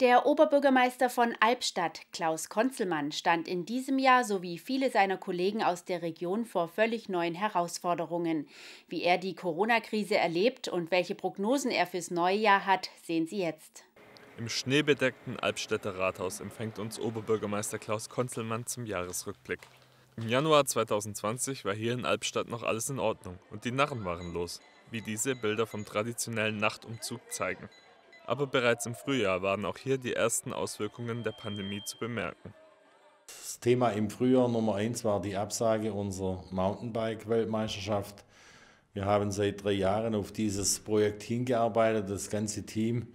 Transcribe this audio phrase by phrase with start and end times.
[0.00, 5.86] Der Oberbürgermeister von Albstadt, Klaus Konzelmann, stand in diesem Jahr sowie viele seiner Kollegen aus
[5.86, 8.46] der Region vor völlig neuen Herausforderungen.
[8.88, 13.38] Wie er die Corona-Krise erlebt und welche Prognosen er fürs neue Jahr hat, sehen Sie
[13.38, 13.84] jetzt.
[14.36, 19.60] Im schneebedeckten Albstädter Rathaus empfängt uns Oberbürgermeister Klaus Konzelmann zum Jahresrückblick.
[20.18, 24.34] Im Januar 2020 war hier in Albstadt noch alles in Ordnung und die Narren waren
[24.34, 24.60] los,
[24.90, 27.70] wie diese Bilder vom traditionellen Nachtumzug zeigen.
[28.26, 32.52] Aber bereits im Frühjahr waren auch hier die ersten Auswirkungen der Pandemie zu bemerken.
[33.28, 38.24] Das Thema im Frühjahr Nummer eins war die Absage unserer Mountainbike-Weltmeisterschaft.
[38.94, 43.08] Wir haben seit drei Jahren auf dieses Projekt hingearbeitet, das ganze Team.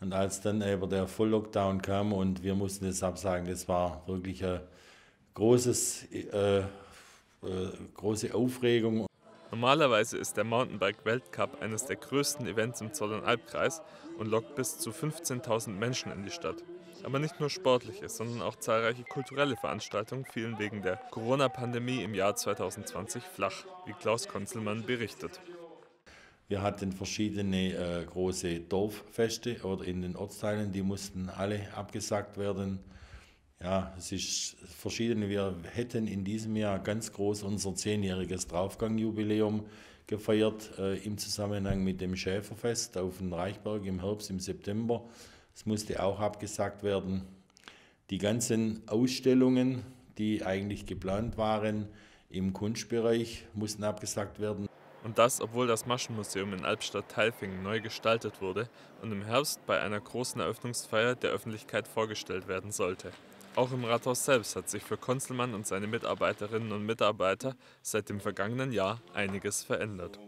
[0.00, 4.44] Und als dann eben der Volllockdown kam und wir mussten es absagen, das war wirklich
[4.44, 4.62] eine
[6.12, 6.64] äh, äh,
[7.94, 9.06] große Aufregung.
[9.50, 13.82] Normalerweise ist der Mountainbike-Weltcup eines der größten Events im Zollernalbkreis
[14.16, 16.62] und lockt bis zu 15.000 Menschen in die Stadt.
[17.02, 22.36] Aber nicht nur sportliche, sondern auch zahlreiche kulturelle Veranstaltungen fielen wegen der Corona-Pandemie im Jahr
[22.36, 25.40] 2020 flach, wie Klaus Konzelmann berichtet.
[26.46, 32.80] Wir hatten verschiedene äh, große Dorffeste oder in den Ortsteilen, die mussten alle abgesagt werden.
[33.62, 35.28] Ja, es ist verschiedene.
[35.28, 39.66] Wir hätten in diesem Jahr ganz groß unser zehnjähriges Draufgangjubiläum
[40.06, 45.04] gefeiert äh, im Zusammenhang mit dem Schäferfest auf dem Reichberg im Herbst, im September.
[45.54, 47.26] Es musste auch abgesagt werden.
[48.08, 49.84] Die ganzen Ausstellungen,
[50.16, 51.86] die eigentlich geplant waren
[52.30, 54.68] im Kunstbereich, mussten abgesagt werden.
[55.04, 58.70] Und das, obwohl das Maschenmuseum in Albstadt-Tailfingen neu gestaltet wurde
[59.02, 63.12] und im Herbst bei einer großen Eröffnungsfeier der Öffentlichkeit vorgestellt werden sollte.
[63.56, 68.20] Auch im Rathaus selbst hat sich für Konzelmann und seine Mitarbeiterinnen und Mitarbeiter seit dem
[68.20, 70.20] vergangenen Jahr einiges verändert.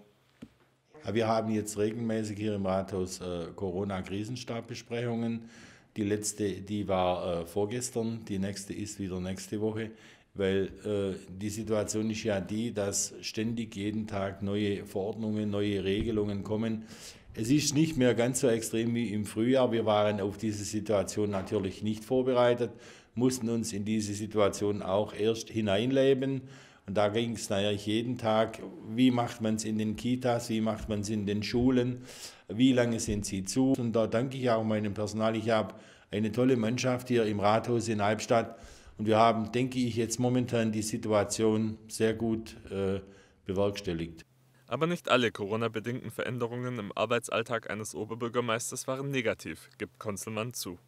[1.11, 5.49] Wir haben jetzt regelmäßig hier im Rathaus äh, Corona-Krisenstabbesprechungen.
[5.97, 9.91] Die letzte, die war äh, vorgestern, die nächste ist wieder nächste Woche,
[10.35, 16.43] weil äh, die Situation ist ja die, dass ständig jeden Tag neue Verordnungen, neue Regelungen
[16.43, 16.87] kommen.
[17.35, 19.73] Es ist nicht mehr ganz so extrem wie im Frühjahr.
[19.73, 22.71] Wir waren auf diese Situation natürlich nicht vorbereitet
[23.15, 26.43] mussten uns in diese Situation auch erst hineinleben.
[26.87, 30.61] Und da ging es natürlich jeden Tag, wie macht man es in den Kitas, wie
[30.61, 32.03] macht man es in den Schulen,
[32.49, 33.73] wie lange sind sie zu.
[33.79, 35.37] Und da danke ich auch meinem Personal.
[35.37, 35.75] Ich habe
[36.11, 38.59] eine tolle Mannschaft hier im Rathaus in Albstadt.
[38.99, 43.01] Und wir haben, denke ich, jetzt momentan die Situation sehr gut äh,
[43.47, 44.25] bewerkstelligt.
[44.67, 50.79] Aber nicht alle Corona-bedingten Veränderungen im Arbeitsalltag eines Oberbürgermeisters waren negativ, gibt Konzelmann zu.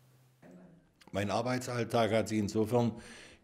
[1.14, 2.91] Mein Arbeitsalltag hat sich insofern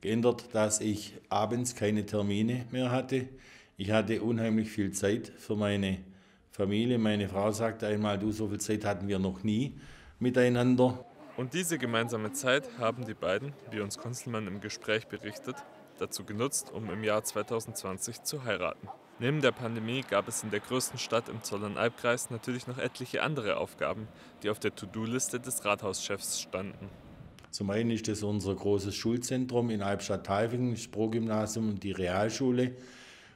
[0.00, 3.28] geändert, dass ich abends keine Termine mehr hatte.
[3.76, 5.98] Ich hatte unheimlich viel Zeit für meine
[6.50, 6.98] Familie.
[6.98, 9.78] Meine Frau sagte einmal, du, so viel Zeit hatten wir noch nie
[10.18, 11.04] miteinander.
[11.36, 15.54] Und diese gemeinsame Zeit haben die beiden, wie uns Konzelmann im Gespräch berichtet,
[16.00, 18.88] dazu genutzt, um im Jahr 2020 zu heiraten.
[19.20, 23.58] Neben der Pandemie gab es in der größten Stadt im Zollernalbkreis natürlich noch etliche andere
[23.58, 24.08] Aufgaben,
[24.42, 26.90] die auf der To-Do-Liste des Rathauschefs standen.
[27.50, 32.72] Zum einen ist das unser großes Schulzentrum in Albstadt-Tailfingen, das Pro-Gymnasium und die Realschule.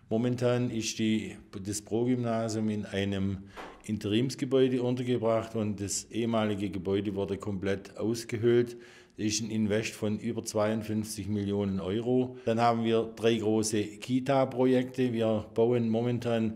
[0.09, 3.39] Momentan ist die, das Pro-Gymnasium in einem
[3.85, 8.77] Interimsgebäude untergebracht und das ehemalige Gebäude wurde komplett ausgehöhlt.
[9.17, 12.37] Das ist ein Invest von über 52 Millionen Euro.
[12.45, 15.13] Dann haben wir drei große Kita-Projekte.
[15.13, 16.55] Wir bauen momentan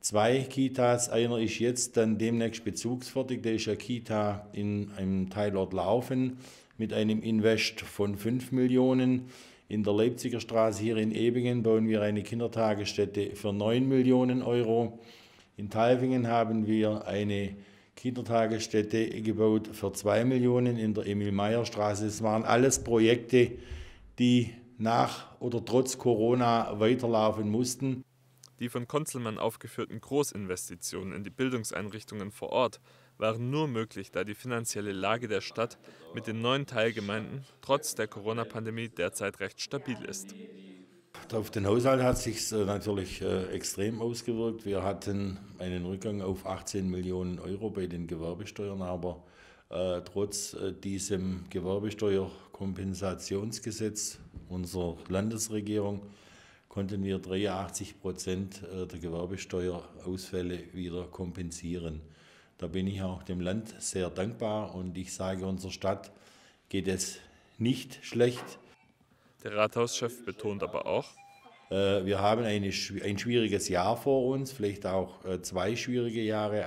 [0.00, 1.08] zwei Kitas.
[1.08, 3.42] Einer ist jetzt dann demnächst bezugsfertig.
[3.42, 6.38] Der ist eine Kita in einem Teilort Laufen
[6.80, 9.28] mit einem Invest von 5 Millionen.
[9.68, 14.98] In der Leipziger Straße hier in Ebingen bauen wir eine Kindertagesstätte für 9 Millionen Euro.
[15.58, 17.54] In Talfingen haben wir eine
[17.96, 22.06] Kindertagesstätte gebaut für 2 Millionen in der Emil-Meyer-Straße.
[22.06, 23.52] Das waren alles Projekte,
[24.18, 28.04] die nach oder trotz Corona weiterlaufen mussten.
[28.58, 32.80] Die von Konzelmann aufgeführten Großinvestitionen in die Bildungseinrichtungen vor Ort
[33.20, 35.78] waren nur möglich, da die finanzielle Lage der Stadt
[36.14, 40.34] mit den neuen Teilgemeinden trotz der Corona-Pandemie derzeit recht stabil ist.
[41.32, 44.64] Auf den Haushalt hat sich äh, natürlich äh, extrem ausgewirkt.
[44.64, 49.22] Wir hatten einen Rückgang auf 18 Millionen Euro bei den Gewerbesteuern, aber
[49.68, 54.18] äh, trotz äh, diesem Gewerbesteuerkompensationsgesetz
[54.48, 56.02] unserer Landesregierung
[56.68, 62.00] konnten wir 83 Prozent der Gewerbesteuerausfälle wieder kompensieren.
[62.60, 66.12] Da bin ich auch dem Land sehr dankbar und ich sage, unserer Stadt
[66.68, 67.18] geht es
[67.56, 68.44] nicht schlecht.
[69.42, 71.08] Der Rathauschef betont aber auch,
[71.70, 76.66] äh, wir haben eine, ein schwieriges Jahr vor uns, vielleicht auch äh, zwei schwierige Jahre.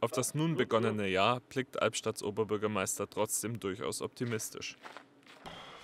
[0.00, 4.76] Auf das nun begonnene Jahr blickt Albstadts Oberbürgermeister trotzdem durchaus optimistisch.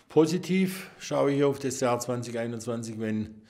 [0.09, 3.41] Positiv schaue ich auf das Jahr 2021, wenn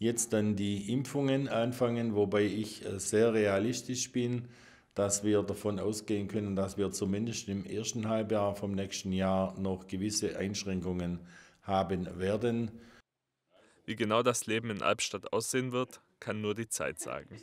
[0.00, 4.48] jetzt dann die Impfungen anfangen, wobei ich äh, sehr realistisch bin,
[4.96, 9.86] dass wir davon ausgehen können, dass wir zumindest im ersten Halbjahr vom nächsten Jahr noch
[9.86, 11.20] gewisse Einschränkungen
[11.62, 12.70] haben werden.
[13.84, 17.40] Wie genau das Leben in Albstadt aussehen wird, kann nur die Zeit sagen.